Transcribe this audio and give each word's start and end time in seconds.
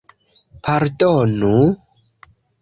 Pardonu? 0.63 1.53